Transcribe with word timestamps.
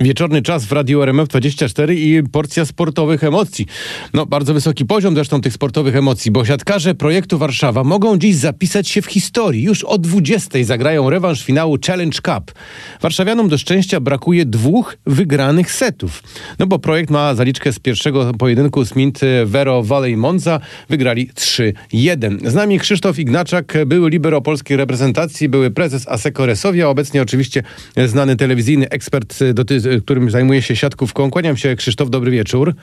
Wieczorny 0.00 0.42
czas 0.42 0.64
w 0.64 0.72
Radiu 0.72 1.00
RMF24 1.00 1.94
i 1.94 2.22
porcja 2.32 2.64
sportowych 2.64 3.24
emocji. 3.24 3.66
No, 4.14 4.26
bardzo 4.26 4.54
wysoki 4.54 4.84
poziom 4.84 5.14
zresztą 5.14 5.40
tych 5.40 5.52
sportowych 5.52 5.96
emocji, 5.96 6.30
bo 6.30 6.44
siatkarze 6.44 6.94
projektu 6.94 7.38
Warszawa 7.38 7.84
mogą 7.84 8.18
dziś 8.18 8.36
zapisać 8.36 8.88
się 8.88 9.02
w 9.02 9.06
historii. 9.06 9.62
Już 9.62 9.84
o 9.84 9.98
20 9.98 10.64
zagrają 10.64 11.10
rewanż 11.10 11.44
finału 11.44 11.76
Challenge 11.86 12.18
Cup. 12.22 12.52
Warszawianom 13.00 13.48
do 13.48 13.58
szczęścia 13.58 14.00
brakuje 14.00 14.46
dwóch 14.46 14.96
wygranych 15.06 15.72
setów. 15.72 16.22
No 16.58 16.66
bo 16.66 16.78
projekt 16.78 17.10
ma 17.10 17.34
zaliczkę 17.34 17.72
z 17.72 17.78
pierwszego 17.78 18.32
pojedynku 18.38 18.84
z 18.84 18.96
Mint 18.96 19.20
Vero 19.44 19.82
Valley 19.82 20.16
Monza. 20.16 20.60
Wygrali 20.88 21.28
3-1. 21.28 22.50
Z 22.50 22.54
nami 22.54 22.78
Krzysztof 22.78 23.18
Ignaczak, 23.18 23.78
były 23.86 24.10
libero 24.10 24.40
polskiej 24.40 24.76
reprezentacji, 24.76 25.48
były 25.48 25.70
prezes 25.70 26.08
Aseko 26.08 26.46
Resowia, 26.46 26.88
obecnie 26.88 27.22
oczywiście 27.22 27.62
znany 28.06 28.36
telewizyjny 28.36 28.88
ekspert 28.88 29.38
dotyczący 29.54 29.83
którym 30.02 30.30
zajmuje 30.30 30.62
się 30.62 30.76
siatkówką. 30.76 31.30
Kłaniam 31.30 31.56
się, 31.56 31.76
Krzysztof, 31.76 32.10
dobry 32.10 32.30
wieczór. 32.30 32.74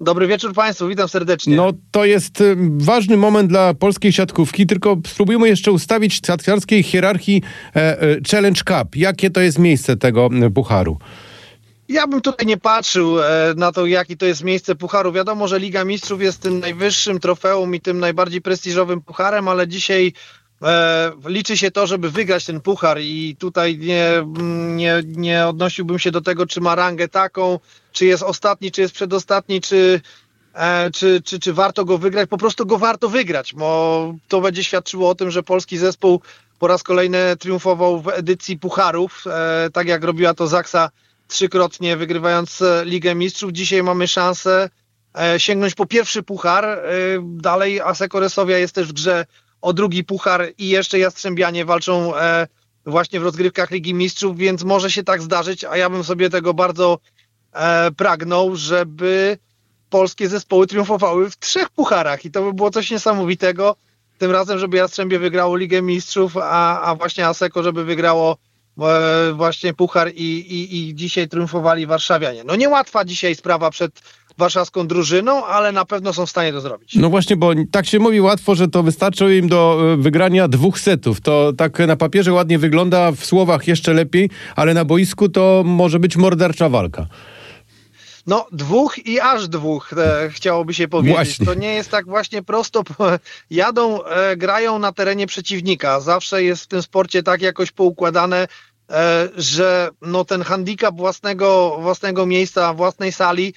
Dobry 0.00 0.26
wieczór 0.26 0.54
Państwu, 0.54 0.88
witam 0.88 1.08
serdecznie. 1.08 1.56
No 1.56 1.72
to 1.90 2.04
jest 2.04 2.40
y, 2.40 2.56
ważny 2.76 3.16
moment 3.16 3.48
dla 3.48 3.74
polskiej 3.74 4.12
siatkówki, 4.12 4.66
tylko 4.66 4.96
spróbujmy 5.06 5.48
jeszcze 5.48 5.72
ustawić 5.72 6.20
w 6.20 6.26
siatkarskiej 6.26 6.82
hierarchii 6.82 7.42
e, 7.76 8.02
e, 8.02 8.16
Challenge 8.30 8.62
Cup. 8.64 8.96
Jakie 8.96 9.30
to 9.30 9.40
jest 9.40 9.58
miejsce 9.58 9.96
tego 9.96 10.30
pucharu? 10.54 10.98
Ja 11.88 12.06
bym 12.06 12.20
tutaj 12.20 12.46
nie 12.46 12.56
patrzył 12.56 13.22
e, 13.22 13.54
na 13.56 13.72
to, 13.72 13.86
jakie 13.86 14.16
to 14.16 14.26
jest 14.26 14.44
miejsce 14.44 14.74
pucharu. 14.74 15.12
Wiadomo, 15.12 15.48
że 15.48 15.58
Liga 15.58 15.84
Mistrzów 15.84 16.22
jest 16.22 16.40
tym 16.40 16.60
najwyższym 16.60 17.20
trofeum 17.20 17.74
i 17.74 17.80
tym 17.80 17.98
najbardziej 17.98 18.40
prestiżowym 18.40 19.00
pucharem, 19.00 19.48
ale 19.48 19.68
dzisiaj 19.68 20.12
liczy 21.26 21.56
się 21.56 21.70
to, 21.70 21.86
żeby 21.86 22.10
wygrać 22.10 22.44
ten 22.44 22.60
puchar 22.60 23.00
i 23.00 23.36
tutaj 23.38 23.78
nie, 23.78 24.24
nie, 24.74 25.02
nie 25.06 25.46
odnosiłbym 25.46 25.98
się 25.98 26.10
do 26.10 26.20
tego, 26.20 26.46
czy 26.46 26.60
ma 26.60 26.74
rangę 26.74 27.08
taką, 27.08 27.58
czy 27.92 28.06
jest 28.06 28.22
ostatni, 28.22 28.72
czy 28.72 28.80
jest 28.80 28.94
przedostatni, 28.94 29.60
czy, 29.60 30.00
e, 30.54 30.90
czy, 30.90 31.22
czy, 31.24 31.38
czy 31.38 31.52
warto 31.52 31.84
go 31.84 31.98
wygrać. 31.98 32.28
Po 32.28 32.38
prostu 32.38 32.66
go 32.66 32.78
warto 32.78 33.08
wygrać, 33.08 33.54
bo 33.54 34.14
to 34.28 34.40
będzie 34.40 34.64
świadczyło 34.64 35.08
o 35.08 35.14
tym, 35.14 35.30
że 35.30 35.42
polski 35.42 35.78
zespół 35.78 36.20
po 36.58 36.66
raz 36.66 36.82
kolejny 36.82 37.36
triumfował 37.38 38.00
w 38.00 38.08
edycji 38.08 38.58
pucharów, 38.58 39.24
e, 39.26 39.70
tak 39.72 39.86
jak 39.86 40.04
robiła 40.04 40.34
to 40.34 40.46
Zaksa 40.46 40.90
trzykrotnie, 41.28 41.96
wygrywając 41.96 42.62
Ligę 42.84 43.14
Mistrzów. 43.14 43.52
Dzisiaj 43.52 43.82
mamy 43.82 44.08
szansę 44.08 44.70
sięgnąć 45.38 45.74
po 45.74 45.86
pierwszy 45.86 46.22
puchar. 46.22 46.82
Dalej 47.22 47.80
Aseko 47.80 48.20
Resowia 48.20 48.58
jest 48.58 48.74
też 48.74 48.88
w 48.88 48.92
grze 48.92 49.26
o 49.66 49.72
drugi 49.72 50.04
puchar 50.04 50.48
i 50.58 50.68
jeszcze 50.68 50.98
Jastrzębianie 50.98 51.64
walczą 51.64 52.16
e, 52.16 52.46
właśnie 52.84 53.20
w 53.20 53.22
rozgrywkach 53.22 53.70
Ligi 53.70 53.94
Mistrzów, 53.94 54.36
więc 54.36 54.64
może 54.64 54.90
się 54.90 55.04
tak 55.04 55.22
zdarzyć, 55.22 55.64
a 55.64 55.76
ja 55.76 55.90
bym 55.90 56.04
sobie 56.04 56.30
tego 56.30 56.54
bardzo 56.54 56.98
e, 57.52 57.90
pragnął, 57.90 58.56
żeby 58.56 59.38
polskie 59.90 60.28
zespoły 60.28 60.66
triumfowały 60.66 61.30
w 61.30 61.38
trzech 61.38 61.70
pucharach 61.70 62.24
i 62.24 62.30
to 62.30 62.42
by 62.42 62.52
było 62.52 62.70
coś 62.70 62.90
niesamowitego. 62.90 63.76
Tym 64.18 64.30
razem, 64.30 64.58
żeby 64.58 64.76
Jastrzębie 64.76 65.18
wygrało 65.18 65.56
Ligę 65.56 65.82
Mistrzów, 65.82 66.36
a, 66.36 66.80
a 66.80 66.94
właśnie 66.94 67.26
Aseko, 67.26 67.62
żeby 67.62 67.84
wygrało 67.84 68.36
e, 68.78 69.32
właśnie 69.32 69.74
puchar 69.74 70.12
i, 70.14 70.38
i, 70.38 70.88
i 70.88 70.94
dzisiaj 70.94 71.28
triumfowali 71.28 71.86
warszawianie. 71.86 72.44
No 72.44 72.56
niełatwa 72.56 73.04
dzisiaj 73.04 73.34
sprawa 73.34 73.70
przed 73.70 74.02
warszawską 74.38 74.86
drużyną, 74.86 75.46
ale 75.46 75.72
na 75.72 75.84
pewno 75.84 76.12
są 76.12 76.26
w 76.26 76.30
stanie 76.30 76.52
to 76.52 76.60
zrobić. 76.60 76.94
No 76.94 77.10
właśnie, 77.10 77.36
bo 77.36 77.52
tak 77.70 77.86
się 77.86 77.98
mówi 77.98 78.20
łatwo, 78.20 78.54
że 78.54 78.68
to 78.68 78.82
wystarczy 78.82 79.36
im 79.36 79.48
do 79.48 79.78
e, 79.92 79.96
wygrania 79.96 80.48
dwóch 80.48 80.80
setów. 80.80 81.20
To 81.20 81.52
tak 81.56 81.78
na 81.78 81.96
papierze 81.96 82.32
ładnie 82.32 82.58
wygląda, 82.58 83.12
w 83.12 83.24
słowach 83.24 83.68
jeszcze 83.68 83.92
lepiej, 83.92 84.30
ale 84.56 84.74
na 84.74 84.84
boisku 84.84 85.28
to 85.28 85.62
może 85.64 85.98
być 85.98 86.16
mordercza 86.16 86.68
walka. 86.68 87.06
No, 88.26 88.46
dwóch 88.52 89.06
i 89.06 89.20
aż 89.20 89.48
dwóch, 89.48 89.92
e, 89.92 90.30
chciałoby 90.30 90.74
się 90.74 90.88
powiedzieć. 90.88 91.16
Właśnie. 91.16 91.46
To 91.46 91.54
nie 91.54 91.74
jest 91.74 91.90
tak 91.90 92.06
właśnie 92.06 92.42
prosto. 92.42 92.82
Jadą, 93.50 94.04
e, 94.04 94.36
grają 94.36 94.78
na 94.78 94.92
terenie 94.92 95.26
przeciwnika. 95.26 96.00
Zawsze 96.00 96.42
jest 96.42 96.64
w 96.64 96.66
tym 96.66 96.82
sporcie 96.82 97.22
tak 97.22 97.42
jakoś 97.42 97.72
poukładane, 97.72 98.48
e, 98.90 99.28
że 99.36 99.88
no, 100.02 100.24
ten 100.24 100.42
handicap 100.42 100.96
własnego, 100.96 101.78
własnego 101.80 102.26
miejsca, 102.26 102.74
własnej 102.74 103.12
sali 103.12 103.54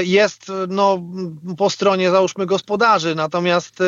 jest 0.00 0.52
no, 0.68 1.02
po 1.58 1.70
stronie 1.70 2.10
załóżmy 2.10 2.46
gospodarzy, 2.46 3.14
natomiast 3.14 3.80
e, 3.80 3.84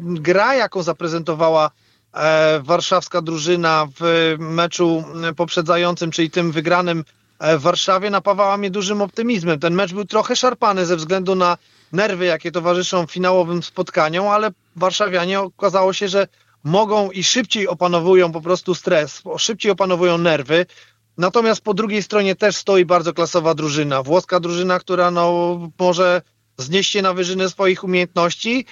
gra, 0.00 0.54
jaką 0.54 0.82
zaprezentowała 0.82 1.70
e, 2.12 2.60
warszawska 2.60 3.22
drużyna 3.22 3.88
w 4.00 4.34
meczu 4.38 5.04
poprzedzającym, 5.36 6.10
czyli 6.10 6.30
tym 6.30 6.52
wygranym 6.52 7.04
w 7.40 7.60
Warszawie, 7.60 8.10
napawała 8.10 8.56
mnie 8.56 8.70
dużym 8.70 9.02
optymizmem. 9.02 9.60
Ten 9.60 9.74
mecz 9.74 9.92
był 9.92 10.04
trochę 10.04 10.36
szarpany 10.36 10.86
ze 10.86 10.96
względu 10.96 11.34
na 11.34 11.56
nerwy, 11.92 12.24
jakie 12.24 12.52
towarzyszą 12.52 13.06
finałowym 13.06 13.62
spotkaniom, 13.62 14.28
ale 14.28 14.50
warszawianie 14.76 15.40
okazało 15.40 15.92
się, 15.92 16.08
że 16.08 16.28
mogą 16.64 17.10
i 17.10 17.24
szybciej 17.24 17.68
opanowują 17.68 18.32
po 18.32 18.40
prostu 18.40 18.74
stres, 18.74 19.22
szybciej 19.38 19.72
opanowują 19.72 20.18
nerwy. 20.18 20.66
Natomiast 21.18 21.60
po 21.60 21.74
drugiej 21.74 22.02
stronie 22.02 22.34
też 22.34 22.56
stoi 22.56 22.84
bardzo 22.84 23.12
klasowa 23.12 23.54
drużyna. 23.54 24.02
Włoska 24.02 24.40
drużyna, 24.40 24.78
która 24.78 25.10
no, 25.10 25.58
może 25.78 26.22
znieść 26.58 26.92
się 26.92 27.02
na 27.02 27.14
wyżyny 27.14 27.48
swoich 27.48 27.84
umiejętności, 27.84 28.66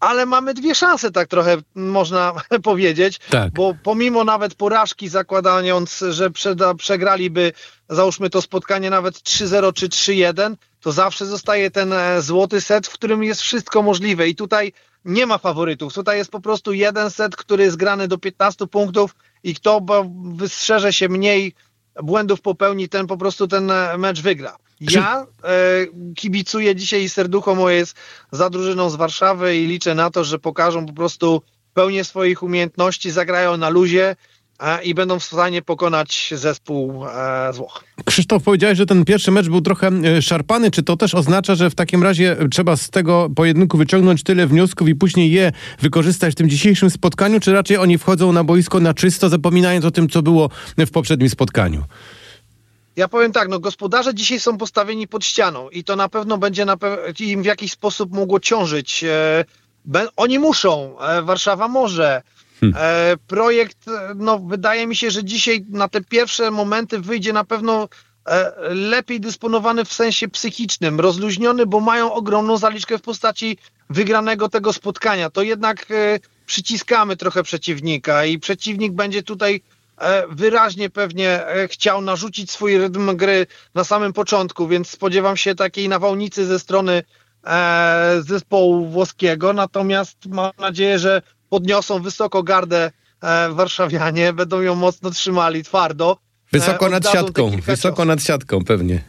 ale 0.00 0.26
mamy 0.26 0.54
dwie 0.54 0.74
szanse, 0.74 1.10
tak 1.10 1.28
trochę 1.28 1.56
można 1.74 2.32
powiedzieć, 2.62 3.18
tak. 3.30 3.52
bo 3.52 3.74
pomimo 3.82 4.24
nawet 4.24 4.54
porażki, 4.54 5.08
zakładając, 5.08 6.04
że 6.10 6.30
przeda, 6.30 6.74
przegraliby, 6.74 7.52
załóżmy 7.88 8.30
to 8.30 8.42
spotkanie 8.42 8.90
nawet 8.90 9.14
3-0 9.14 9.72
czy 9.72 9.88
3-1, 9.88 10.54
to 10.80 10.92
zawsze 10.92 11.26
zostaje 11.26 11.70
ten 11.70 11.92
e, 11.92 12.22
złoty 12.22 12.60
set, 12.60 12.86
w 12.86 12.92
którym 12.92 13.24
jest 13.24 13.40
wszystko 13.40 13.82
możliwe 13.82 14.28
i 14.28 14.34
tutaj 14.34 14.72
nie 15.04 15.26
ma 15.26 15.38
faworytów. 15.38 15.94
Tutaj 15.94 16.18
jest 16.18 16.30
po 16.30 16.40
prostu 16.40 16.72
jeden 16.72 17.10
set, 17.10 17.36
który 17.36 17.64
jest 17.64 17.76
grany 17.76 18.08
do 18.08 18.18
15 18.18 18.66
punktów 18.66 19.14
i 19.42 19.54
kto 19.54 19.80
wystrzeże 20.34 20.92
się 20.92 21.08
mniej 21.08 21.54
błędów 22.02 22.40
popełni, 22.40 22.88
ten 22.88 23.06
po 23.06 23.16
prostu 23.16 23.48
ten 23.48 23.70
e, 23.70 23.98
mecz 23.98 24.20
wygra. 24.20 24.56
Ja 24.80 25.26
e, 25.44 25.48
kibicuję 26.14 26.74
dzisiaj 26.74 27.02
i 27.02 27.08
serducho 27.08 27.54
moje 27.54 27.76
jest 27.76 27.96
za 28.32 28.50
drużyną 28.50 28.90
z 28.90 28.96
Warszawy 28.96 29.56
i 29.56 29.66
liczę 29.66 29.94
na 29.94 30.10
to, 30.10 30.24
że 30.24 30.38
pokażą 30.38 30.86
po 30.86 30.92
prostu 30.92 31.42
pełnię 31.74 32.04
swoich 32.04 32.42
umiejętności, 32.42 33.10
zagrają 33.10 33.56
na 33.56 33.68
luzie, 33.68 34.16
i 34.84 34.94
będą 34.94 35.18
w 35.18 35.24
stanie 35.24 35.62
pokonać 35.62 36.32
zespół 36.36 37.04
e, 37.06 37.52
z 37.52 37.56
Włoch. 37.56 37.84
Krzysztof, 38.04 38.42
powiedziałeś, 38.42 38.78
że 38.78 38.86
ten 38.86 39.04
pierwszy 39.04 39.30
mecz 39.30 39.48
był 39.48 39.60
trochę 39.60 39.88
e, 39.88 40.22
szarpany. 40.22 40.70
Czy 40.70 40.82
to 40.82 40.96
też 40.96 41.14
oznacza, 41.14 41.54
że 41.54 41.70
w 41.70 41.74
takim 41.74 42.02
razie 42.02 42.36
trzeba 42.50 42.76
z 42.76 42.90
tego 42.90 43.28
pojedynku 43.36 43.78
wyciągnąć 43.78 44.22
tyle 44.22 44.46
wniosków 44.46 44.88
i 44.88 44.94
później 44.94 45.32
je 45.32 45.52
wykorzystać 45.80 46.32
w 46.32 46.36
tym 46.36 46.48
dzisiejszym 46.48 46.90
spotkaniu, 46.90 47.40
czy 47.40 47.52
raczej 47.52 47.76
oni 47.76 47.98
wchodzą 47.98 48.32
na 48.32 48.44
boisko 48.44 48.80
na 48.80 48.94
czysto, 48.94 49.28
zapominając 49.28 49.84
o 49.84 49.90
tym, 49.90 50.08
co 50.08 50.22
było 50.22 50.50
w 50.78 50.90
poprzednim 50.90 51.28
spotkaniu? 51.28 51.84
Ja 52.96 53.08
powiem 53.08 53.32
tak, 53.32 53.48
no 53.48 53.58
gospodarze 53.58 54.14
dzisiaj 54.14 54.40
są 54.40 54.58
postawieni 54.58 55.08
pod 55.08 55.24
ścianą 55.24 55.68
i 55.68 55.84
to 55.84 55.96
na 55.96 56.08
pewno 56.08 56.38
będzie 56.38 56.64
na 56.64 56.76
pe 56.76 56.96
im 57.20 57.42
w 57.42 57.46
jakiś 57.46 57.72
sposób 57.72 58.12
mogło 58.12 58.40
ciążyć. 58.40 59.04
E, 59.04 59.44
oni 60.16 60.38
muszą, 60.38 60.96
Warszawa 61.22 61.68
może, 61.68 62.22
Hmm. 62.60 62.74
E, 62.78 63.16
projekt, 63.26 63.78
no 64.16 64.38
wydaje 64.38 64.86
mi 64.86 64.96
się, 64.96 65.10
że 65.10 65.24
dzisiaj 65.24 65.64
na 65.68 65.88
te 65.88 66.00
pierwsze 66.00 66.50
momenty 66.50 66.98
wyjdzie 66.98 67.32
na 67.32 67.44
pewno 67.44 67.88
e, 68.26 68.52
lepiej 68.74 69.20
dysponowany 69.20 69.84
w 69.84 69.92
sensie 69.92 70.28
psychicznym, 70.28 71.00
rozluźniony, 71.00 71.66
bo 71.66 71.80
mają 71.80 72.12
ogromną 72.12 72.56
zaliczkę 72.56 72.98
w 72.98 73.02
postaci 73.02 73.58
wygranego 73.90 74.48
tego 74.48 74.72
spotkania. 74.72 75.30
To 75.30 75.42
jednak 75.42 75.90
e, 75.90 76.18
przyciskamy 76.46 77.16
trochę 77.16 77.42
przeciwnika 77.42 78.24
i 78.24 78.38
przeciwnik 78.38 78.92
będzie 78.92 79.22
tutaj 79.22 79.60
wyraźnie 80.30 80.90
pewnie 80.90 81.40
chciał 81.68 82.00
narzucić 82.00 82.50
swój 82.50 82.78
rytm 82.78 83.16
gry 83.16 83.46
na 83.74 83.84
samym 83.84 84.12
początku, 84.12 84.68
więc 84.68 84.90
spodziewam 84.90 85.36
się 85.36 85.54
takiej 85.54 85.88
nawałnicy 85.88 86.46
ze 86.46 86.58
strony 86.58 87.02
zespołu 88.20 88.86
włoskiego, 88.86 89.52
natomiast 89.52 90.26
mam 90.26 90.52
nadzieję, 90.58 90.98
że 90.98 91.22
podniosą 91.48 92.02
wysoko 92.02 92.42
gardę 92.42 92.90
e, 93.22 93.48
warszawianie, 93.48 94.32
będą 94.32 94.60
ją 94.60 94.74
mocno 94.74 95.10
trzymali, 95.10 95.64
twardo. 95.64 96.16
Wysoko 96.52 96.86
e, 96.86 96.90
nad 96.90 97.08
siatką, 97.08 97.50
wysoko 97.66 98.04
nad 98.04 98.22
siatką 98.22 98.64
pewnie. 98.64 99.02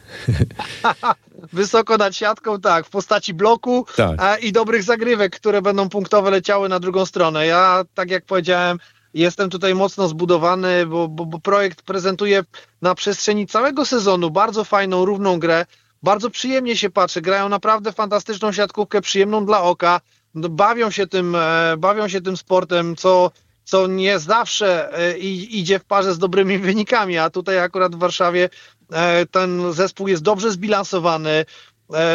wysoko 1.52 1.96
nad 1.96 2.16
siatką, 2.16 2.60
tak, 2.60 2.86
w 2.86 2.90
postaci 2.90 3.34
bloku 3.34 3.86
tak. 3.96 4.20
E, 4.22 4.38
i 4.38 4.52
dobrych 4.52 4.82
zagrywek, 4.82 5.36
które 5.36 5.62
będą 5.62 5.88
punktowe 5.88 6.30
leciały 6.30 6.68
na 6.68 6.80
drugą 6.80 7.06
stronę. 7.06 7.46
Ja, 7.46 7.84
tak 7.94 8.10
jak 8.10 8.24
powiedziałem, 8.24 8.78
jestem 9.14 9.50
tutaj 9.50 9.74
mocno 9.74 10.08
zbudowany, 10.08 10.86
bo, 10.86 11.08
bo, 11.08 11.26
bo 11.26 11.38
projekt 11.38 11.82
prezentuje 11.82 12.44
na 12.82 12.94
przestrzeni 12.94 13.46
całego 13.46 13.86
sezonu 13.86 14.30
bardzo 14.30 14.64
fajną, 14.64 15.04
równą 15.04 15.38
grę. 15.38 15.66
Bardzo 16.02 16.30
przyjemnie 16.30 16.76
się 16.76 16.90
patrzy, 16.90 17.20
grają 17.20 17.48
naprawdę 17.48 17.92
fantastyczną 17.92 18.52
siatkówkę, 18.52 19.00
przyjemną 19.00 19.46
dla 19.46 19.62
oka. 19.62 20.00
No, 20.34 20.48
bawią 20.48 20.90
się 20.90 21.06
tym, 21.06 21.34
e, 21.34 21.76
bawią 21.78 22.08
się 22.08 22.20
tym 22.20 22.36
sportem, 22.36 22.96
co, 22.96 23.30
co 23.64 23.86
nie 23.86 24.18
zawsze 24.18 24.98
e, 24.98 25.18
idzie 25.18 25.78
w 25.78 25.84
parze 25.84 26.14
z 26.14 26.18
dobrymi 26.18 26.58
wynikami, 26.58 27.18
a 27.18 27.30
tutaj 27.30 27.58
akurat 27.58 27.94
w 27.94 27.98
Warszawie 27.98 28.48
e, 28.92 29.26
ten 29.26 29.72
zespół 29.72 30.08
jest 30.08 30.22
dobrze 30.22 30.50
zbilansowany. 30.50 31.44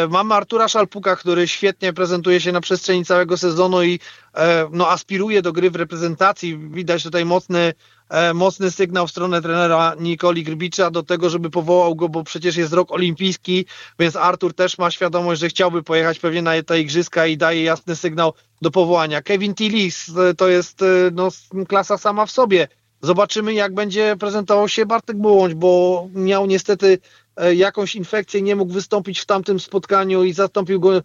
Mamy 0.08 0.34
Artura 0.34 0.68
Szalpuka, 0.68 1.16
który 1.16 1.48
świetnie 1.48 1.92
prezentuje 1.92 2.40
się 2.40 2.52
na 2.52 2.60
przestrzeni 2.60 3.04
całego 3.04 3.36
sezonu 3.36 3.82
i 3.82 4.00
no, 4.72 4.90
aspiruje 4.90 5.42
do 5.42 5.52
gry 5.52 5.70
w 5.70 5.76
reprezentacji. 5.76 6.58
Widać 6.58 7.02
tutaj 7.02 7.24
mocny 7.24 7.74
mocny 8.34 8.70
sygnał 8.70 9.06
w 9.06 9.10
stronę 9.10 9.42
trenera 9.42 9.94
Nikoli 10.00 10.44
Grbicza 10.44 10.90
do 10.90 11.02
tego, 11.02 11.30
żeby 11.30 11.50
powołał 11.50 11.94
go, 11.94 12.08
bo 12.08 12.24
przecież 12.24 12.56
jest 12.56 12.72
rok 12.72 12.92
olimpijski, 12.92 13.66
więc 13.98 14.16
Artur 14.16 14.54
też 14.54 14.78
ma 14.78 14.90
świadomość, 14.90 15.40
że 15.40 15.48
chciałby 15.48 15.82
pojechać 15.82 16.18
pewnie 16.18 16.42
na 16.42 16.62
te 16.66 16.80
igrzyska 16.80 17.26
i 17.26 17.36
daje 17.36 17.62
jasny 17.62 17.96
sygnał 17.96 18.32
do 18.62 18.70
powołania. 18.70 19.22
Kevin 19.22 19.54
Tillis 19.54 20.10
to 20.36 20.48
jest 20.48 20.82
e, 20.82 20.86
no, 21.12 21.28
klasa 21.68 21.98
sama 21.98 22.26
w 22.26 22.30
sobie. 22.30 22.68
Zobaczymy, 23.02 23.54
jak 23.54 23.74
będzie 23.74 24.16
prezentował 24.20 24.68
się 24.68 24.86
Bartek 24.86 25.16
Bułądź, 25.16 25.54
bo 25.54 26.08
miał 26.14 26.46
niestety 26.46 26.98
e, 27.36 27.54
jakąś 27.54 27.94
infekcję, 27.94 28.42
nie 28.42 28.56
mógł 28.56 28.72
wystąpić 28.72 29.20
w 29.20 29.26
tamtym 29.26 29.60
spotkaniu 29.60 30.24
i 30.24 30.32
zastąpił 30.32 30.80
go 30.80 30.92
E, 30.92 31.02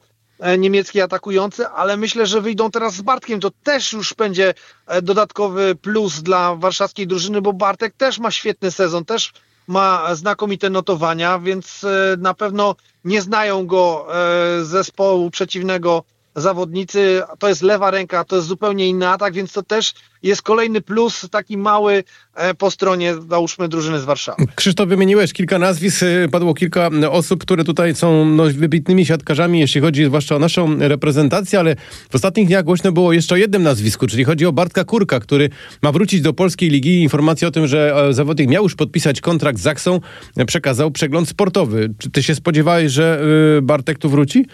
niemiecki 0.57 1.01
atakujący, 1.01 1.67
ale 1.67 1.97
myślę, 1.97 2.25
że 2.25 2.41
wyjdą 2.41 2.71
teraz 2.71 2.93
z 2.93 3.01
Bartkiem. 3.01 3.39
To 3.39 3.51
też 3.63 3.93
już 3.93 4.13
będzie 4.13 4.53
e, 4.87 5.01
dodatkowy 5.01 5.75
plus 5.75 6.21
dla 6.21 6.55
warszawskiej 6.55 7.07
drużyny, 7.07 7.41
bo 7.41 7.53
Bartek 7.53 7.93
też 7.97 8.19
ma 8.19 8.31
świetny 8.31 8.71
sezon, 8.71 9.05
też 9.05 9.33
ma 9.67 10.15
znakomite 10.15 10.69
notowania, 10.69 11.39
więc 11.39 11.83
e, 11.83 12.17
na 12.17 12.33
pewno 12.33 12.75
nie 13.05 13.21
znają 13.21 13.67
go 13.67 14.07
zespołu 14.61 15.31
przeciwnego 15.31 16.03
zawodnicy. 16.35 17.21
To 17.39 17.47
jest 17.47 17.61
lewa 17.61 17.91
ręka, 17.91 18.23
to 18.23 18.35
jest 18.35 18.47
zupełnie 18.47 18.87
inny 18.87 19.07
atak, 19.07 19.33
więc 19.33 19.53
to 19.53 19.63
też 19.63 19.93
jest 20.23 20.41
kolejny 20.41 20.81
plus, 20.81 21.27
taki 21.31 21.57
mały 21.57 22.03
e, 22.35 22.53
po 22.53 22.71
stronie, 22.71 23.15
załóżmy, 23.29 23.67
drużyny 23.67 23.99
z 23.99 24.03
Warszawy. 24.03 24.45
Krzysztof, 24.55 24.89
wymieniłeś 24.89 25.33
kilka 25.33 25.59
nazwisk, 25.59 26.03
e, 26.03 26.29
padło 26.29 26.53
kilka 26.53 26.89
osób, 27.11 27.41
które 27.41 27.63
tutaj 27.63 27.95
są 27.95 28.25
no, 28.25 28.43
wybitnymi 28.43 29.05
siatkarzami, 29.05 29.59
jeśli 29.59 29.81
chodzi 29.81 30.05
zwłaszcza 30.05 30.35
o 30.35 30.39
naszą 30.39 30.77
reprezentację, 30.79 31.59
ale 31.59 31.75
w 32.09 32.15
ostatnich 32.15 32.47
dniach 32.47 32.63
głośno 32.63 32.91
było 32.91 33.13
jeszcze 33.13 33.35
o 33.35 33.37
jednym 33.37 33.63
nazwisku, 33.63 34.07
czyli 34.07 34.23
chodzi 34.23 34.45
o 34.45 34.51
Bartka 34.51 34.83
Kurka, 34.83 35.19
który 35.19 35.49
ma 35.81 35.91
wrócić 35.91 36.21
do 36.21 36.33
polskiej 36.33 36.69
ligi. 36.69 37.01
Informacja 37.01 37.47
o 37.47 37.51
tym, 37.51 37.67
że 37.67 38.07
e, 38.09 38.13
zawodnik 38.13 38.49
miał 38.49 38.63
już 38.63 38.75
podpisać 38.75 39.21
kontrakt 39.21 39.59
z 39.59 39.61
Zaksą, 39.61 39.99
przekazał 40.47 40.91
przegląd 40.91 41.29
sportowy. 41.29 41.93
Czy 41.97 42.09
ty 42.09 42.23
się 42.23 42.35
spodziewałeś, 42.35 42.91
że 42.91 43.21
Bartek 43.61 43.97
tu 43.97 44.09
wróci? 44.09 44.45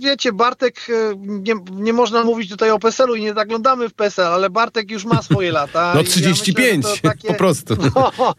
Wiecie, 0.00 0.32
Bartek, 0.32 0.86
e, 0.88 1.14
nie, 1.18 1.54
nie 1.72 1.92
można 1.92 2.24
mówić 2.24 2.50
tutaj 2.50 2.70
o 2.70 2.78
PESEL-u 2.78 3.14
i 3.14 3.22
nie 3.22 3.34
zaglądamy 3.34 3.88
w 3.88 3.94
PESEL, 3.94 4.26
ale 4.26 4.50
Bartek 4.50 4.90
już 4.90 5.04
ma 5.04 5.22
swoje 5.22 5.52
lata. 5.52 5.92
No 5.94 6.02
35, 6.04 6.84
ja 6.84 6.90
myślę, 6.90 7.10
takie, 7.10 7.28
po 7.28 7.34
prostu. 7.34 7.76
No, 8.18 8.34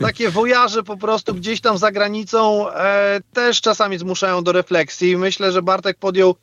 takie 0.00 0.30
wojaże 0.30 0.82
po 0.82 0.96
prostu 0.96 1.34
gdzieś 1.34 1.60
tam 1.60 1.78
za 1.78 1.92
granicą 1.92 2.70
e, 2.70 3.20
też 3.32 3.60
czasami 3.60 3.98
zmuszają 3.98 4.44
do 4.44 4.52
refleksji. 4.52 5.16
Myślę, 5.16 5.52
że 5.52 5.62
Bartek 5.62 5.98
podjął 5.98 6.34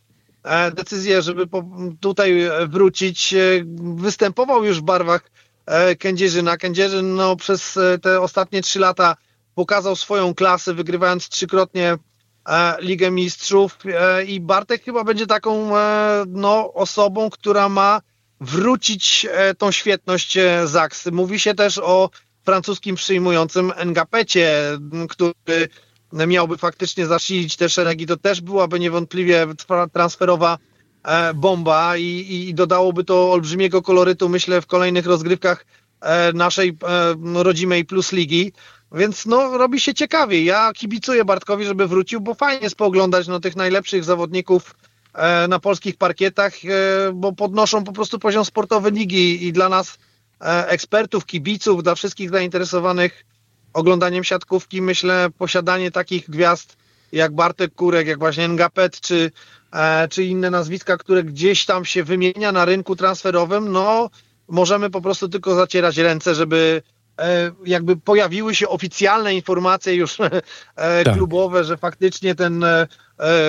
e, 0.44 0.72
decyzję, 0.72 1.22
żeby 1.22 1.48
po, 1.48 1.64
tutaj 2.00 2.50
wrócić. 2.68 3.34
E, 3.34 3.38
występował 3.96 4.66
już 4.66 4.80
w 4.80 4.84
barwach 4.84 5.32
e, 5.66 5.96
Kędzierzyna. 5.96 6.58
Kędzierzyn 6.58 7.16
no, 7.16 7.36
przez 7.36 7.78
e, 7.78 8.00
te 8.00 8.22
ostatnie 8.22 8.62
trzy 8.62 8.80
lata 8.80 9.16
pokazał 9.56 9.96
swoją 9.96 10.34
klasę, 10.34 10.74
wygrywając 10.74 11.30
trzykrotnie 11.30 11.98
Ligę 12.80 13.12
Mistrzów 13.12 13.78
e, 13.86 14.24
i 14.24 14.40
Bartek 14.40 14.84
chyba 14.84 15.04
będzie 15.04 15.28
taką 15.28 15.78
e, 15.78 16.24
no, 16.28 16.74
osobą, 16.74 17.30
która 17.30 17.70
ma 17.70 18.02
wrócić 18.42 19.28
tą 19.58 19.72
świetność 19.72 20.38
Zaksy. 20.66 21.12
Mówi 21.12 21.40
się 21.40 21.54
też 21.54 21.78
o 21.78 22.10
francuskim 22.44 22.96
przyjmującym 22.96 23.74
Ngapecie, 23.86 24.52
który 25.10 25.68
miałby 26.28 26.58
faktycznie 26.58 27.06
zasilić 27.06 27.56
te 27.56 27.70
szeregi. 27.70 28.06
To 28.06 28.18
też 28.18 28.42
byłaby 28.42 28.80
niewątpliwie 28.80 29.48
transferowa 29.94 30.58
bomba 31.36 31.98
i, 31.98 32.48
i 32.50 32.54
dodałoby 32.54 33.04
to 33.04 33.32
olbrzymiego 33.32 33.82
kolorytu, 33.82 34.30
myślę, 34.30 34.62
w 34.62 34.68
kolejnych 34.68 35.06
rozgrywkach 35.06 35.66
naszej 36.34 36.78
rodzimej 37.34 37.86
Plus 37.86 38.12
Ligi. 38.12 38.52
Więc 38.92 39.26
no, 39.26 39.58
robi 39.58 39.80
się 39.80 39.94
ciekawie. 39.94 40.44
Ja 40.44 40.72
kibicuję 40.74 41.26
Bartkowi, 41.26 41.66
żeby 41.66 41.88
wrócił, 41.88 42.22
bo 42.22 42.34
fajnie 42.34 42.64
jest 42.64 42.76
pooglądać 42.76 43.28
no, 43.28 43.40
tych 43.40 43.56
najlepszych 43.56 44.04
zawodników 44.04 44.76
e, 45.14 45.48
na 45.48 45.60
polskich 45.60 45.98
parkietach, 45.98 46.54
e, 46.66 46.68
bo 47.14 47.34
podnoszą 47.34 47.84
po 47.84 47.92
prostu 47.92 48.20
poziom 48.20 48.46
sportowy 48.46 48.92
ligi 48.92 49.48
i 49.48 49.54
dla 49.54 49.70
nas 49.70 49.98
e, 50.42 50.68
ekspertów, 50.68 51.26
kibiców, 51.26 51.84
dla 51.84 51.96
wszystkich 51.96 52.30
zainteresowanych 52.30 53.26
oglądaniem 53.74 54.24
siatkówki, 54.24 54.82
myślę, 54.82 55.30
posiadanie 55.38 55.92
takich 55.92 56.30
gwiazd 56.30 56.78
jak 57.12 57.36
Bartek 57.36 57.76
Kurek, 57.76 58.08
jak 58.08 58.20
właśnie 58.20 58.50
Ngapet, 58.50 59.02
czy, 59.02 59.32
e, 59.74 60.08
czy 60.08 60.24
inne 60.24 60.50
nazwiska, 60.50 60.98
które 60.98 61.24
gdzieś 61.24 61.66
tam 61.66 61.86
się 61.86 62.04
wymienia 62.04 62.52
na 62.52 62.66
rynku 62.66 62.96
transferowym, 62.96 63.72
no 63.72 64.10
możemy 64.50 64.90
po 64.90 65.02
prostu 65.02 65.30
tylko 65.30 65.56
zacierać 65.56 65.98
ręce, 65.98 66.36
żeby 66.36 66.82
E, 67.20 67.52
jakby 67.66 67.98
pojawiły 67.98 68.56
się 68.56 68.70
oficjalne 68.70 69.36
informacje 69.36 69.96
już 69.96 70.18
e, 70.22 71.04
tak. 71.04 71.16
klubowe, 71.16 71.64
że 71.64 71.78
faktycznie 71.78 72.36
ten 72.36 72.64
e, 72.64 72.88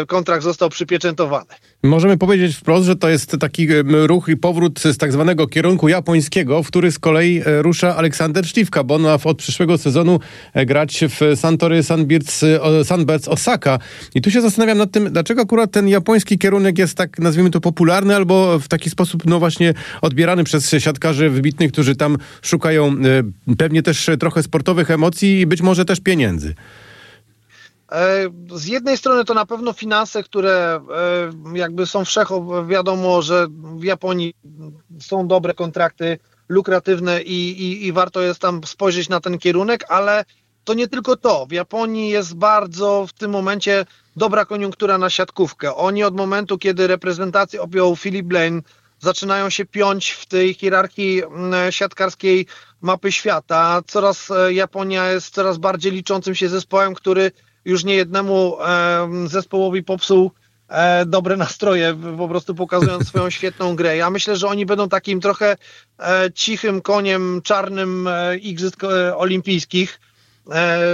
kontrakt 0.06 0.44
został 0.44 0.70
przypieczętowany. 0.70 1.46
Możemy 1.82 2.19
powiedzieć 2.19 2.56
wprost, 2.56 2.87
że 2.87 2.96
to 2.96 3.08
jest 3.08 3.37
taki 3.40 3.69
ruch 4.06 4.28
i 4.28 4.37
powrót 4.37 4.81
z 4.81 4.99
tak 4.99 5.12
zwanego 5.12 5.46
kierunku 5.46 5.88
japońskiego, 5.88 6.62
w 6.62 6.67
który 6.67 6.93
z 6.93 6.99
kolei 6.99 7.43
rusza 7.46 7.96
Aleksander 7.96 8.46
Szliwka, 8.46 8.84
bo 8.84 8.94
on 8.94 9.02
ma 9.02 9.14
od 9.25 9.38
przyszłego 9.38 9.78
sezonu 9.78 10.20
grać 10.67 11.05
w 11.08 11.38
Santory 11.38 11.82
Sunbirds 12.84 13.28
Osaka. 13.28 13.78
I 14.14 14.22
tu 14.22 14.31
się 14.31 14.40
zastanawiam 14.40 14.78
nad 14.78 14.90
tym, 14.90 15.12
dlaczego 15.12 15.43
akurat 15.43 15.70
ten 15.70 15.88
japoński 15.88 16.38
kierunek 16.38 16.78
jest 16.78 16.96
tak, 16.96 17.19
nazwijmy 17.19 17.50
to, 17.50 17.61
popularny, 17.61 18.16
albo 18.16 18.58
w 18.58 18.69
taki 18.69 18.90
sposób, 18.90 19.26
no 19.26 19.38
właśnie, 19.38 19.75
odbierany 20.00 20.44
przez 20.44 20.70
siatkarzy 20.78 21.31
wybitnych, 21.31 21.73
którzy 21.73 21.96
tam 21.96 22.16
szukają 22.43 22.96
pewnie 23.58 23.82
też 23.82 24.11
trochę 24.20 24.43
sportowych 24.43 24.90
emocji 24.90 25.40
i 25.40 25.46
być 25.46 25.62
może 25.62 25.84
też 25.84 26.00
pieniędzy. 26.00 26.55
E, 27.92 28.28
z 28.54 28.66
jednej 28.66 28.96
strony 28.96 29.25
to 29.25 29.34
na 29.34 29.46
pewno 29.46 29.72
finanse, 29.72 30.22
które 30.22 30.81
e, 31.54 31.58
jakby 31.58 31.87
są 31.87 32.04
wszecho, 32.04 32.66
wiadomo, 32.66 33.22
że 33.22 33.46
w 33.78 33.84
Japonii 33.84 34.34
są 35.00 35.28
dobre 35.28 35.54
kontrakty, 35.54 36.19
lukratywne 36.48 37.22
i, 37.22 37.62
i, 37.62 37.87
i 37.87 37.92
warto 37.92 38.20
jest 38.20 38.40
tam 38.40 38.60
spojrzeć 38.64 39.08
na 39.08 39.20
ten 39.20 39.38
kierunek, 39.38 39.84
ale 39.88 40.25
to 40.64 40.75
nie 40.75 40.88
tylko 40.88 41.16
to. 41.16 41.46
W 41.46 41.52
Japonii 41.52 42.08
jest 42.08 42.34
bardzo 42.34 43.06
w 43.06 43.12
tym 43.12 43.30
momencie 43.30 43.87
dobra 44.16 44.44
koniunktura 44.44 44.99
na 44.99 45.11
siatkówkę. 45.11 45.75
Oni 45.75 46.04
od 46.04 46.16
momentu, 46.16 46.59
kiedy 46.59 46.87
reprezentację 46.87 47.62
objął 47.62 47.97
Philip 47.97 48.26
Blaine, 48.26 48.62
zaczynają 48.99 49.50
się 49.50 49.64
piąć 49.64 50.11
w 50.11 50.26
tej 50.26 50.54
hierarchii 50.54 51.23
siatkarskiej 51.70 52.47
mapy 52.80 53.12
świata. 53.12 53.82
Coraz 53.87 54.30
e, 54.30 54.52
Japonia 54.52 55.11
jest 55.11 55.35
coraz 55.35 55.59
bardziej 55.59 55.92
liczącym 55.92 56.35
się 56.35 56.49
zespołem, 56.49 56.94
który 56.94 57.32
już 57.64 57.85
nie 57.85 57.95
jednemu 57.95 58.57
zespołowi 59.26 59.83
popsuł 59.83 60.31
e, 60.69 61.07
dobre 61.07 61.37
nastroje, 61.37 61.97
po 62.19 62.29
prostu 62.29 62.55
pokazując 62.55 63.09
swoją 63.09 63.31
świetną 63.40 63.76
grę. 63.76 63.97
Ja 63.97 64.11
myślę, 64.11 64.37
że 64.37 64.49
oni 64.49 64.67
będą 64.67 64.88
takim 64.88 65.21
trochę 65.21 65.57
e, 65.99 66.31
cichym 66.35 66.81
koniem 66.81 67.40
czarnym 67.45 68.09
Igrzysk 68.40 68.83
Olimpijskich, 69.17 70.00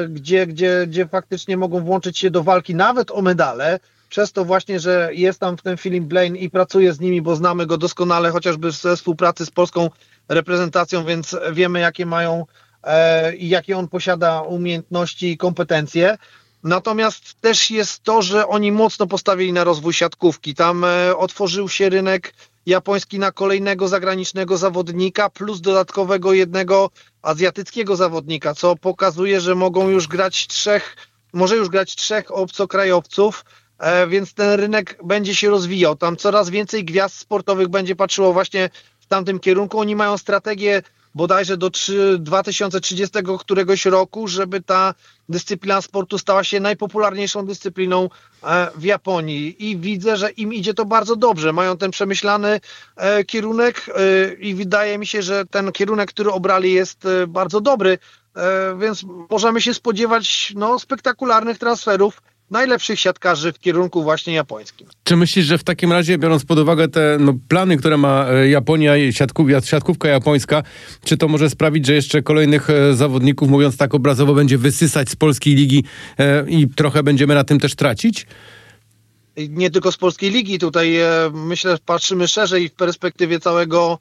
gdzie, 0.09 0.47
gdzie, 0.47 0.87
gdzie 0.87 1.09
faktycznie 1.09 1.57
mogą 1.57 1.81
włączyć 1.81 2.19
się 2.19 2.31
do 2.31 2.43
walki 2.43 2.75
nawet 2.75 3.11
o 3.11 3.23
medale 3.23 3.81
przez 4.09 4.33
to 4.33 4.45
właśnie, 4.45 4.81
że 4.81 5.11
jest 5.13 5.41
tam 5.41 5.57
w 5.57 5.63
tym 5.63 5.77
Philip 5.77 6.05
Blaine 6.05 6.37
i 6.37 6.51
pracuje 6.51 6.93
z 6.93 7.01
nimi, 7.01 7.23
bo 7.23 7.37
znamy 7.37 7.67
go 7.67 7.79
doskonale, 7.79 8.31
chociażby 8.31 8.71
ze 8.71 8.97
współpracy 8.97 9.47
z 9.47 9.51
polską 9.51 9.91
reprezentacją, 10.29 11.05
więc 11.05 11.37
wiemy, 11.53 11.81
jakie 11.81 12.07
mają 12.07 12.47
e, 12.83 13.37
i 13.37 13.49
jakie 13.49 13.79
on 13.79 13.89
posiada 13.89 14.41
umiejętności 14.41 15.31
i 15.31 15.37
kompetencje. 15.37 16.19
Natomiast 16.63 17.41
też 17.41 17.71
jest 17.71 18.03
to, 18.03 18.23
że 18.23 18.49
oni 18.49 18.73
mocno 18.73 19.07
postawili 19.07 19.53
na 19.53 19.65
rozwój 19.65 19.93
siatkówki. 19.93 20.55
Tam 20.55 20.85
e, 20.85 21.17
otworzył 21.17 21.69
się 21.69 21.89
rynek 21.89 22.35
japoński 22.67 23.19
na 23.19 23.33
kolejnego 23.33 23.89
zagranicznego 23.89 24.57
zawodnika, 24.57 25.31
plus 25.31 25.61
dodatkowego 25.61 26.33
jednego 26.33 26.91
azjatyckiego 27.23 27.97
zawodnika, 27.97 28.55
co 28.55 28.77
pokazuje, 28.77 29.41
że 29.41 29.55
mogą 29.55 29.89
już 29.89 30.09
grać 30.09 30.47
trzech, 30.47 30.97
może 31.33 31.57
już 31.57 31.69
grać 31.69 31.97
trzech 31.97 32.31
obcokrajowców, 32.31 33.45
E, 33.79 34.07
więc 34.07 34.35
ten 34.35 34.61
rynek 34.61 34.99
będzie 35.05 35.35
się 35.35 35.51
rozwijał. 35.51 35.97
Tam 35.97 36.17
coraz 36.17 36.51
więcej 36.51 36.85
gwiazd 36.85 37.19
sportowych 37.19 37.69
będzie 37.69 37.97
patrzyło 37.97 38.33
właśnie 38.33 38.71
w 39.01 39.07
tamtym 39.07 39.41
kierunku. 39.41 39.81
Oni 39.81 39.97
mają 39.97 40.19
strategię 40.19 40.83
bodajże 41.17 41.57
do 41.57 41.71
3, 41.71 42.19
2030 42.19 43.19
któregoś 43.39 43.85
roku, 43.85 44.29
żeby 44.29 44.63
ta 44.63 44.95
dyscyplina 45.29 45.81
sportu 45.81 46.19
stała 46.19 46.45
się 46.45 46.61
najpopularniejszą 46.61 47.47
dyscypliną 47.47 48.11
e, 48.43 48.71
w 48.77 48.85
Japonii. 48.85 49.71
I 49.71 49.77
widzę, 49.77 50.17
że 50.17 50.31
im 50.31 50.55
idzie 50.55 50.75
to 50.75 50.85
bardzo 50.85 51.17
dobrze. 51.17 51.53
Mają 51.53 51.77
ten 51.77 51.91
przemyślany 51.91 52.61
e, 52.97 53.25
kierunek 53.25 53.87
e, 53.89 54.35
i 54.35 54.55
wydaje 54.55 54.99
mi 54.99 55.07
się, 55.07 55.23
że 55.23 55.47
ten 55.47 55.73
kierunek, 55.73 56.09
który 56.09 56.33
obrali 56.33 56.73
jest 56.73 57.09
bardzo 57.29 57.61
dobry, 57.61 57.99
więc 58.79 59.05
możemy 59.31 59.61
się 59.61 59.75
spodziewać 59.75 60.53
no, 60.57 60.79
spektakularnych 60.79 61.59
transferów 61.59 62.23
najlepszych 62.50 63.00
siatkarzy 63.00 63.53
w 63.53 63.59
kierunku 63.59 64.03
właśnie 64.03 64.35
japońskim. 64.35 64.87
Czy 65.05 65.17
myślisz, 65.17 65.47
że 65.47 65.59
w 65.59 65.65
takim 65.65 65.93
razie, 65.93 66.19
biorąc 66.19 66.45
pod 66.45 66.59
uwagę 66.59 66.88
te 66.88 67.17
no, 67.21 67.35
plany, 67.49 67.76
które 67.76 67.97
ma 67.97 68.26
e, 68.29 68.49
Japonia 68.49 68.97
i 68.97 69.12
siatków, 69.12 69.49
siatkówka 69.65 70.09
japońska, 70.09 70.62
czy 71.05 71.17
to 71.17 71.29
może 71.29 71.50
sprawić, 71.50 71.87
że 71.87 71.95
jeszcze 71.95 72.23
kolejnych 72.23 72.71
e, 72.71 72.95
zawodników, 72.95 73.49
mówiąc 73.49 73.76
tak 73.76 73.95
obrazowo, 73.95 74.35
będzie 74.35 74.59
wysysać 74.59 75.09
z 75.11 75.17
polskiej 75.17 75.55
ligi 75.55 75.85
e, 76.19 76.45
i 76.49 76.69
trochę 76.69 77.03
będziemy 77.03 77.35
na 77.35 77.45
tym 77.45 77.61
też 77.61 77.75
tracić? 77.75 78.26
Nie 79.37 79.71
tylko 79.71 79.93
z 79.93 79.97
polskiej 79.97 80.31
ligi, 80.31 80.59
tutaj 80.59 80.97
myślę, 81.33 81.76
patrzymy 81.87 82.29
szerzej 82.29 82.69
w 82.69 82.73
perspektywie 82.73 83.41
całego, 83.41 83.99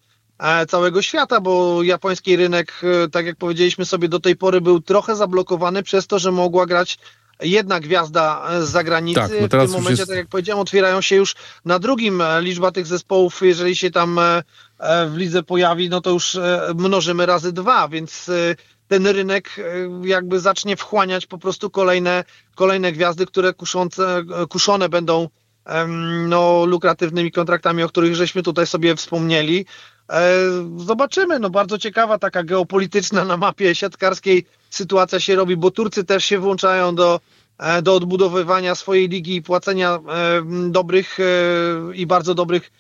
całego 0.68 1.02
świata, 1.02 1.42
bo 1.42 1.84
japoński 1.84 2.36
rynek, 2.36 2.82
tak 3.12 3.25
jak 3.25 3.36
powiedzieliśmy 3.36 3.86
sobie 3.86 4.08
do 4.08 4.20
tej 4.20 4.36
pory, 4.36 4.62
był 4.62 4.82
trochę 4.82 5.16
zablokowany 5.16 5.84
przez 5.84 6.08
to, 6.08 6.20
że 6.20 6.32
mogła 6.32 6.66
grać 6.66 6.98
jedna 7.42 7.80
gwiazda 7.80 8.48
z 8.62 8.70
zagranicy. 8.70 9.20
Tak, 9.20 9.32
no 9.42 9.48
w 9.48 9.50
tym 9.50 9.72
momencie, 9.72 9.89
jest- 9.89 10.08
tak 10.08 10.18
jak 10.18 10.27
powiedziałem, 10.27 10.62
otwierają 10.62 11.01
się 11.01 11.15
już 11.15 11.36
na 11.65 11.80
drugim 11.80 12.22
e, 12.22 12.42
liczba 12.42 12.72
tych 12.72 12.88
zespołów, 12.88 13.42
jeżeli 13.42 13.75
się 13.75 13.92
tam 13.92 14.20
e, 14.20 14.44
e, 14.80 15.08
w 15.10 15.18
lidze 15.18 15.44
pojawi, 15.44 15.89
no 15.89 16.01
to 16.01 16.10
już 16.10 16.38
mnożymy 16.75 17.25
razy 17.25 17.54
dwa, 17.54 17.88
więc 17.88 18.32
ten 18.88 19.08
rynek 19.08 19.56
jakby 20.04 20.39
zacznie 20.39 20.77
wchłaniać 20.77 21.25
po 21.25 21.38
prostu 21.38 21.70
kolejne, 21.70 22.24
kolejne 22.56 22.92
gwiazdy, 22.92 23.25
które 23.25 23.54
kuszące, 23.54 24.24
kuszone 24.50 24.89
będą 24.89 25.30
no, 26.27 26.65
lukratywnymi 26.65 27.32
kontraktami, 27.32 27.84
o 27.84 27.89
których 27.89 28.15
żeśmy 28.15 28.44
tutaj 28.44 28.68
sobie 28.68 28.96
wspomnieli. 28.96 29.65
E, 30.10 30.40
Zobaczymy, 30.78 31.40
no 31.40 31.50
bardzo 31.50 31.78
ciekawa 31.78 32.20
taka 32.20 32.44
geopolityczna 32.44 33.26
na 33.26 33.38
mapie 33.38 33.76
siatkarskiej 33.76 34.46
sytuacja 34.70 35.20
się 35.20 35.36
robi, 35.36 35.58
bo 35.58 35.72
Turcy 35.72 36.04
też 36.04 36.26
się 36.26 36.40
włączają 36.40 36.96
do, 36.96 37.20
e, 37.58 37.82
do 37.82 37.96
odbudowywania 37.96 38.76
swojej 38.76 39.10
ligi 39.10 39.36
i 39.36 39.42
płacenia 39.42 39.94
e, 39.94 40.00
dobrych 40.70 41.18
i 41.94 42.06
bardzo 42.06 42.36
dobrych 42.36 42.72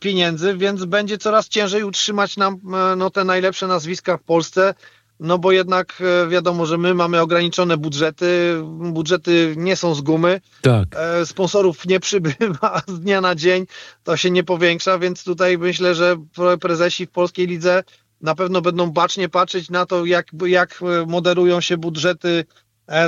pieniędzy, 0.00 0.56
więc 0.56 0.84
będzie 0.84 1.18
coraz 1.18 1.48
ciężej 1.48 1.84
utrzymać 1.84 2.36
nam 2.36 2.60
no, 2.96 3.10
te 3.10 3.24
najlepsze 3.24 3.66
nazwiska 3.66 4.16
w 4.16 4.22
Polsce, 4.22 4.74
no 5.20 5.38
bo 5.38 5.52
jednak 5.52 6.02
e, 6.24 6.28
wiadomo, 6.28 6.66
że 6.66 6.78
my 6.78 6.94
mamy 6.94 7.20
ograniczone 7.20 7.76
budżety, 7.76 8.56
budżety 8.92 9.54
nie 9.56 9.76
są 9.76 9.94
z 9.94 10.00
gumy, 10.00 10.40
Tak. 10.62 10.88
e, 10.96 11.26
sponsorów 11.26 11.86
nie 11.86 12.00
przybywa 12.00 12.82
z 12.88 13.00
dnia 13.00 13.20
na 13.20 13.34
dzień, 13.34 13.66
to 14.04 14.16
się 14.16 14.30
nie 14.30 14.44
powiększa, 14.44 14.98
więc 14.98 15.24
tutaj 15.24 15.58
myślę, 15.58 15.94
że 15.94 16.16
pre- 16.36 16.58
prezesi 16.58 17.06
w 17.06 17.10
polskiej 17.10 17.46
lidze 17.46 17.84
na 18.20 18.34
pewno 18.34 18.60
będą 18.60 18.90
bacznie 18.90 19.28
patrzeć 19.28 19.70
na 19.70 19.86
to, 19.86 20.04
jak, 20.04 20.26
jak 20.46 20.80
e, 20.82 21.06
moderują 21.06 21.60
się 21.60 21.76
budżety 21.76 22.44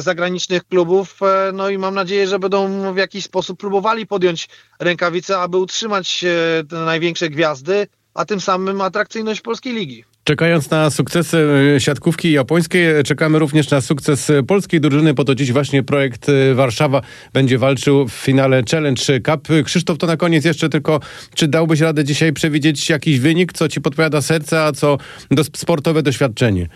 zagranicznych 0.00 0.64
klubów, 0.64 1.21
no 1.52 1.69
i 1.71 1.79
mam 1.79 1.95
nadzieję, 1.95 2.26
że 2.26 2.38
będą 2.38 2.95
w 2.95 2.97
jakiś 2.97 3.25
sposób 3.25 3.59
próbowali 3.59 4.07
podjąć 4.07 4.49
rękawice, 4.81 5.38
aby 5.38 5.57
utrzymać 5.57 6.25
te 6.69 6.76
największe 6.76 7.29
gwiazdy, 7.29 7.87
a 8.14 8.25
tym 8.25 8.40
samym 8.40 8.81
atrakcyjność 8.81 9.40
polskiej 9.40 9.73
ligi. 9.73 10.05
Czekając 10.30 10.70
na 10.70 10.90
sukcesy 10.90 11.49
e, 11.76 11.80
siatkówki 11.80 12.32
japońskiej, 12.32 13.02
czekamy 13.04 13.38
również 13.38 13.70
na 13.70 13.80
sukces 13.80 14.30
e, 14.30 14.42
polskiej 14.42 14.80
drużyny, 14.80 15.14
po 15.14 15.25
to 15.25 15.34
dziś 15.34 15.52
właśnie 15.52 15.82
projekt 15.82 16.28
e, 16.28 16.54
Warszawa 16.54 17.02
będzie 17.32 17.58
walczył 17.58 18.08
w 18.08 18.12
finale 18.12 18.62
Challenge 18.70 19.20
Cup. 19.20 19.49
Krzysztof, 19.64 19.99
to 19.99 20.06
na 20.06 20.16
koniec 20.16 20.44
jeszcze 20.44 20.68
tylko, 20.68 21.00
czy 21.34 21.49
dałbyś 21.49 21.80
radę 21.80 22.04
dzisiaj 22.04 22.32
przewidzieć 22.32 22.90
jakiś 22.90 23.20
wynik, 23.20 23.52
co 23.52 23.68
ci 23.68 23.80
podpowiada 23.80 24.22
serce, 24.22 24.64
a 24.64 24.72
co 24.72 24.99
do 25.30 25.44
sportowe 25.44 26.02
doświadczenie? 26.02 26.68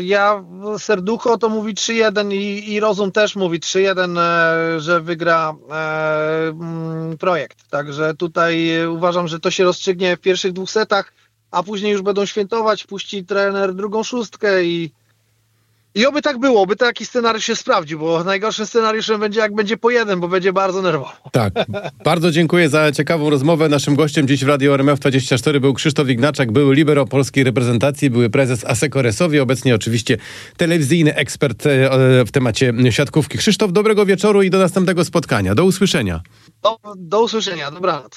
Ja 0.00 0.44
serducho 0.78 1.38
to 1.38 1.48
mówi 1.48 1.74
3-1 1.74 2.32
i, 2.32 2.72
i 2.72 2.80
rozum 2.80 3.12
też 3.12 3.36
mówi 3.36 3.60
3-1, 3.60 4.18
e, 4.18 4.80
że 4.80 5.00
wygra 5.00 5.54
e, 5.70 6.48
mm, 6.48 7.18
projekt. 7.18 7.70
Także 7.70 8.14
tutaj 8.14 8.86
uważam, 8.86 9.28
że 9.28 9.40
to 9.40 9.50
się 9.50 9.64
rozstrzygnie 9.64 10.16
w 10.16 10.20
pierwszych 10.20 10.52
dwóch 10.52 10.70
setach, 10.70 11.12
a 11.50 11.62
później 11.62 11.92
już 11.92 12.02
będą 12.02 12.26
świętować, 12.26 12.84
puści 12.84 13.24
trener 13.24 13.74
drugą 13.74 14.02
szóstkę 14.02 14.64
i 14.64 14.90
i 15.98 16.06
oby 16.06 16.22
tak 16.22 16.38
było, 16.38 16.62
oby 16.62 16.76
taki 16.76 17.06
scenariusz 17.06 17.44
się 17.44 17.56
sprawdził, 17.56 17.98
bo 17.98 18.24
najgorszym 18.24 18.66
scenariuszem 18.66 19.20
będzie 19.20 19.40
jak 19.40 19.54
będzie 19.54 19.76
po 19.76 19.90
jeden, 19.90 20.20
bo 20.20 20.28
będzie 20.28 20.52
bardzo 20.52 20.82
nerwowo. 20.82 21.12
Tak. 21.32 21.52
Bardzo 22.04 22.30
dziękuję 22.30 22.68
za 22.68 22.92
ciekawą 22.92 23.30
rozmowę. 23.30 23.68
Naszym 23.68 23.96
gościem 23.96 24.28
dziś 24.28 24.44
w 24.44 24.48
Radio 24.48 24.76
RMF24 24.76 25.60
był 25.60 25.74
Krzysztof 25.74 26.08
Ignaczak, 26.08 26.52
były 26.52 26.74
libero 26.74 27.06
polskiej 27.06 27.44
reprezentacji, 27.44 28.10
były 28.10 28.30
prezes 28.30 28.64
ASECO 28.64 29.02
Resowi, 29.02 29.40
obecnie 29.40 29.74
oczywiście 29.74 30.16
telewizyjny 30.56 31.14
ekspert 31.14 31.66
e, 31.66 31.70
w 32.24 32.30
temacie 32.30 32.72
siatkówki. 32.90 33.38
Krzysztof, 33.38 33.72
dobrego 33.72 34.06
wieczoru 34.06 34.42
i 34.42 34.50
do 34.50 34.58
następnego 34.58 35.04
spotkania. 35.04 35.54
Do 35.54 35.64
usłyszenia. 35.64 36.20
Do, 36.62 36.78
do 36.96 37.22
usłyszenia, 37.22 37.70
dobranoc. 37.70 38.16